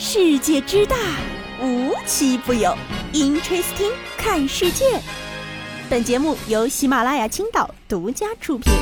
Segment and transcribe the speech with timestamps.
[0.00, 0.94] 世界之大，
[1.60, 2.72] 无奇不有。
[3.12, 4.84] Interesting，看世界。
[5.90, 8.72] 本节目由喜马拉雅青岛独家出品。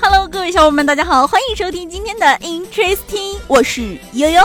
[0.00, 4.40] Hello，各位小伙伴们，大家好，欢迎收听今天的 Interesting，我是悠悠。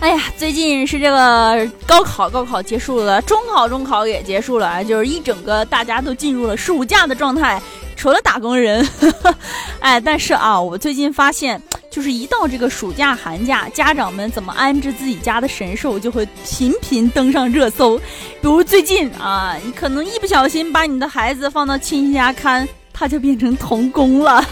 [0.00, 7.60] 哎呀，最近是这个高考，高考结束了，中考，中考也结束了，就是一整个大家都进入了暑假的状态。
[8.00, 8.88] 除了打工人，
[9.78, 17.98] 哎，但是啊，我最近发现，就是一到这个暑假寒假，家长们怎么安置自己家的神兽，就会频频登上热搜。
[17.98, 18.04] 比
[18.48, 24.42] 如最近啊，你可能一不小心把你的孩子放到亲戚家看，他就变成童工了。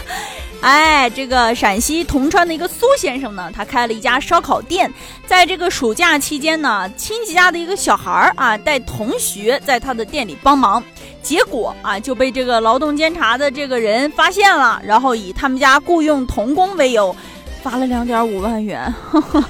[0.61, 4.93] 哎，这个陕西铜川的一个苏先生呢，他开了一家烧烤店，
[5.25, 10.83] 在这个暑假期间呢，亲戚家的一个小孩儿啊，带同学在他的店里帮忙。
[11.21, 17.15] 结果啊，就被这个劳动监察的这个人发现了，然后以他们家雇佣童工为由，
[17.63, 18.93] 罚了两点五万元。
[19.11, 19.43] 呵 呵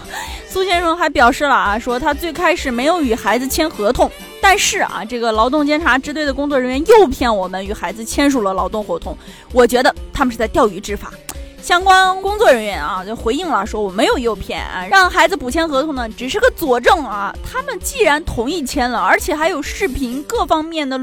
[0.49, 9.15] 苏先生还表示了啊，说他最开始没有与孩子签合同，但是啊，这个劳动监察支队的工作人员诱骗我们与孩子签署了劳动合同，
[9.53, 11.13] 我觉得他们是在钓鱼执法。
[11.61, 17.35] 相关工作人员啊，就回应了说我没有诱骗，让孩子补签合同呢，只是个佐证啊。
[17.45, 20.97] 他们既然同意签了，而且还有视频各方面的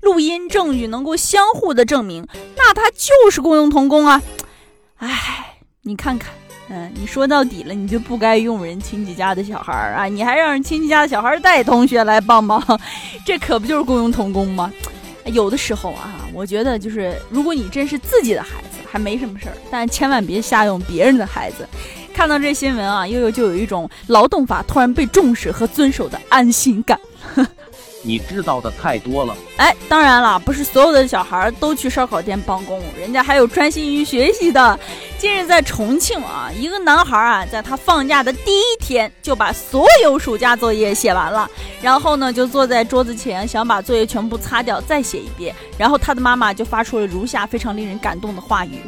[0.00, 4.22] 录音证据能够相互的证明，那他就是雇佣童工啊。
[4.98, 6.30] 哎，你看看，
[6.72, 12.80] 嗯，你说到底了，你就不该用人亲戚家的小孩儿啊，你还让人亲戚家的小孩带同学来帮忙，
[13.26, 14.72] 这可不就是雇佣童工吗？
[15.26, 18.78] 有的时候啊，我觉得就是如果你真是自己的孩子。
[18.92, 21.66] 还没什么事儿，但千万别瞎用别人的孩子。
[22.12, 27.00] 看到这新闻啊，悠悠就有一种劳动法突然被重视和遵守的安心感。
[28.02, 29.34] 你知道的太多了。
[29.56, 34.78] 哎，当然了，不是所有的小孩都去烧烤店帮工，人家还有专心于学习的。
[35.18, 41.48] 近日在重庆啊，一个男孩啊，在他放假的第一天就把所有暑假作业写完了，
[41.80, 45.54] 然后呢，就坐在桌子前想把作业全部擦掉，再写一遍。
[45.78, 48.80] 然后他的妈妈就发出了如下非常令人感动的话语：“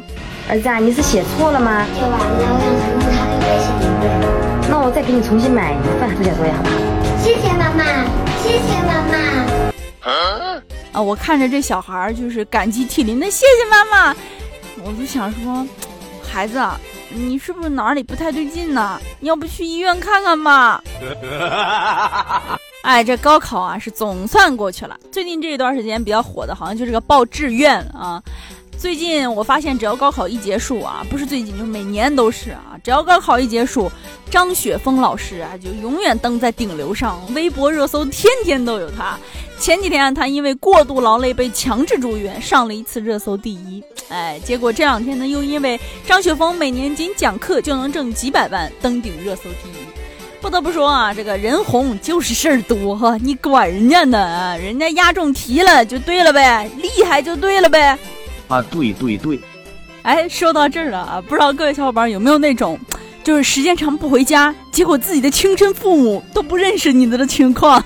[0.49, 1.85] 儿子，啊，你是写错了吗？
[1.95, 4.11] 写完了，我想重他再写一遍。
[4.69, 7.04] 那我再给你重新买一份暑假作业，好不好？
[7.25, 7.83] 谢谢妈妈。”
[8.43, 9.17] 谢谢妈妈。
[10.91, 14.15] 啊，我看着这小孩儿就是感激涕零的，谢谢妈妈。
[14.83, 15.65] 我就想说，
[16.21, 16.63] 孩子，
[17.09, 19.01] 你是不是哪里不太对劲呢？
[19.19, 20.83] 你要不去医院看看吧？
[22.83, 24.95] 哎，这高考啊是总算过去了。
[25.11, 28.21] 最近这一段时间比较火的，好像就是个报志愿啊。
[28.77, 32.77] 最近我发现，只要高考一结束啊，不是最近，就是每年都是啊。
[32.83, 33.91] 只要高考一结束，
[34.29, 39.17] 张雪峰老师啊就永远登在顶流上，微博热搜天天都有他。
[39.59, 43.81] 前几天他因为过度劳累被强制住院，上了一次热搜第一。
[44.09, 49.75] 哎，结果这两天呢，又因为张雪峰每年仅讲课就能挣几百万，登顶热搜第一。
[50.41, 54.55] 不得不说啊，这个人红就是事儿多哈，你管人家呢？
[54.59, 57.97] 人家押中题了就对了呗，厉害就对了呗。
[58.47, 59.39] 啊，对对对，
[60.03, 62.79] 哎，说到这儿了啊，不知道各位小伙伴有没有那种，
[63.23, 67.83] 就是时间长不回家，结果自己的亲生父母都不认识你的情况。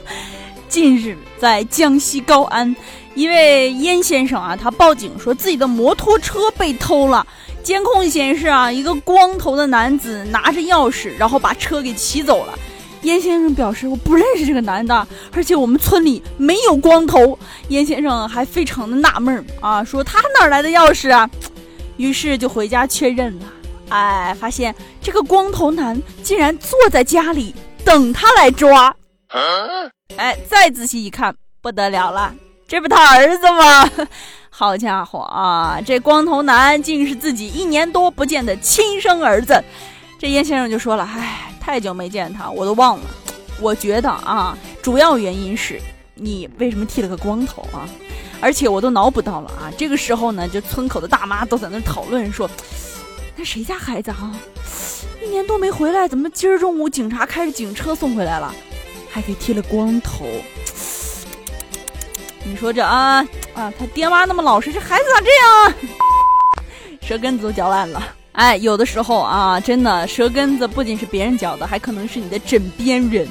[0.68, 2.76] 近日，在江西高安，
[3.16, 7.26] 一位燕先生啊，他报警说自己的摩托车被偷了，
[7.64, 12.60] 监控显示啊，一个光头的男子拿着钥匙，然后把车给骑走了。
[13.02, 17.38] 严先生表示：“我不认识这个男的，而且我们村里没有光头。”
[17.70, 21.30] 严先生还非常的纳闷啊，说他哪来的钥匙啊？
[21.98, 23.46] 于是就回家确认了，
[23.90, 27.56] 哎，发现这个光头男竟然坐在家里
[27.86, 28.94] 等他来抓。
[30.18, 32.34] 哎，再仔细一看，不得了了，
[32.68, 34.08] 这不他儿子吗？
[34.50, 39.64] 好家伙啊，这光头男竟是自己一年多不见的亲生儿子。
[40.20, 43.04] 这严先生就说了：“唉。”太久没见他，我都忘了。
[43.60, 45.80] 我觉得啊，主要原因是
[46.16, 47.88] 你为什么剃了个光头啊？
[48.42, 52.50] 而且我都脑补到了啊，这个时候呢，就村口的大妈都在那讨论说，
[53.36, 54.36] 那谁家孩子啊？
[55.24, 58.52] 一年多没回来，怎么今儿中午警察开着警车送回来了？
[59.08, 60.26] 还给剃了光头。
[62.44, 63.24] 你说这啊
[63.54, 65.76] 啊，他爹妈那么老实，这孩子咋这样啊？
[67.08, 68.02] 舌根子都嚼烂了。
[68.40, 73.28] 哎，有的时候啊，真的舌根子不仅是别人嚼的，还可能是你的枕边人。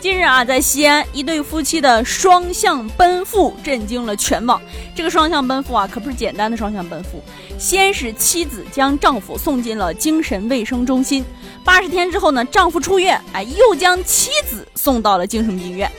[0.00, 4.58] 近日啊，在西安，一对夫妻的双向奔赴震惊了全网。
[4.94, 7.22] 这个双向奔赴啊，可不是简单的双向奔赴。
[7.58, 11.22] 先是妻子将丈夫送进了精神卫生中心，
[11.62, 15.92] 八十天之后呢，丈夫出院，哎，又将妻子送到了精神病院。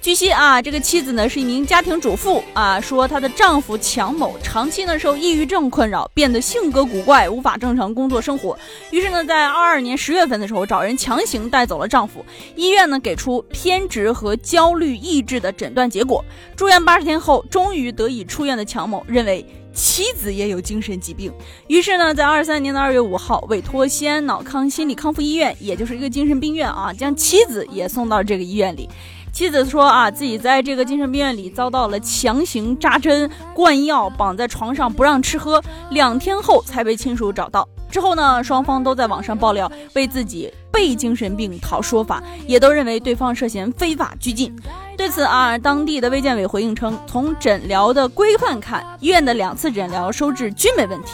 [0.00, 8.56] 据悉啊，这个妻子呢是一名家庭主妇啊，说她的丈夫强某长期呢受抑郁症困扰，变得性格古怪，无法正常工作生活。
[8.92, 12.24] 于是呢，在二二年十月份的时候，找人强行带走了丈夫。
[12.54, 16.24] 医院呢给出偏执和焦虑抑制的诊断结果。
[16.54, 19.44] 住院八十天后，终于得以出院的强某认为。
[19.74, 21.32] 妻子也有精神疾病，
[21.68, 28.88] 于是呢，在二三年的二月五号，委托西安脑康心理康复医院，也就是一个精神病院啊，将妻子也送到这个医院里。
[29.32, 37.68] 妻子说啊，自己在这个精神病院里遭到了强行扎针、灌药、绑在床上不让吃喝，两天后才被亲属找到。
[37.90, 44.54] 之后呢，双方都在网上爆料，为自己被精神病讨说法，也都认为对方涉嫌非法拘禁。
[44.96, 51.12] 对此啊，当地的卫健委回应称，从诊疗的规范看，医院的两次诊疗收治均没问题。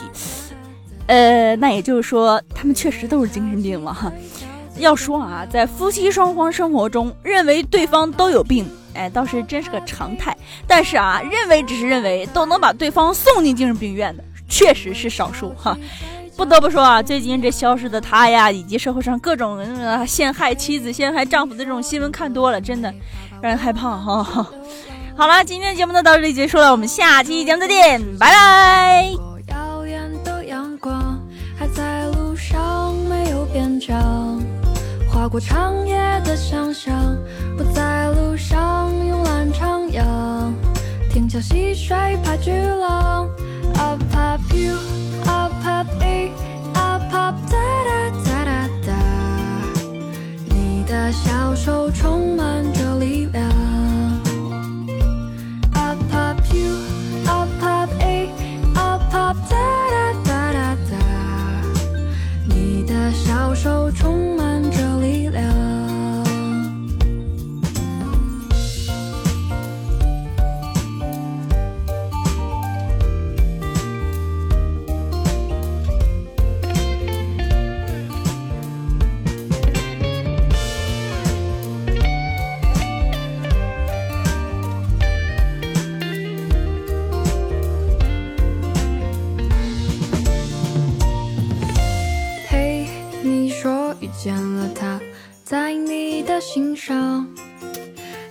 [1.06, 4.10] 呃，那也就是说，他们确实都是精神病了哈。
[4.76, 10.36] 要说啊，在夫妻双方生活中，认为对方都有病，哎，倒是真是个常态。
[10.66, 15.76] 但是啊，认为只是认为，都能把对方送进精神病院的，确实是少数哈。
[16.36, 19.64] 不得不说啊，最近这消失的他呀，以及社会上各种
[20.06, 22.92] 陷害妻子、陷害丈夫的这种新闻看多了，真的
[23.40, 24.46] 让人害怕哈。
[25.16, 29.23] 好了，今天节目呢到这里结束了，我们下期节目再见，拜拜。
[35.24, 37.16] 划过长夜的想象，
[37.56, 40.52] 不在路上慵懒徜徉，
[41.10, 43.26] 听桥溪水拍巨浪
[43.78, 44.76] ，Up up you。
[94.04, 95.00] 遇见了他，
[95.44, 97.26] 在你的心上，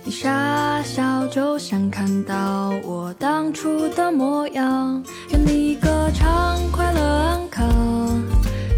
[0.04, 5.02] 你傻笑，就像看到我当初的模样。
[5.30, 7.66] 愿你歌唱，快乐安康，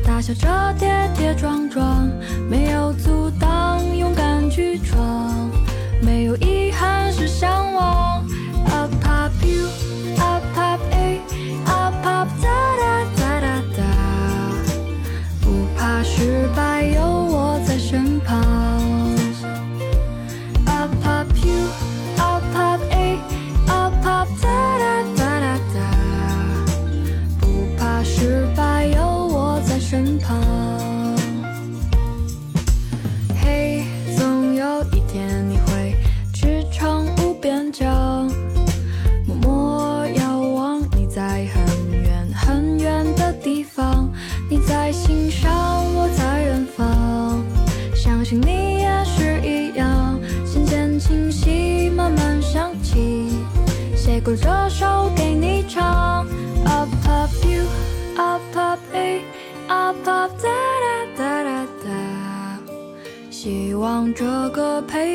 [0.07, 2.09] 大笑着跌跌撞撞，
[2.49, 3.36] 没有阻挡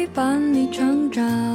[0.01, 1.50] 陪伴你成长。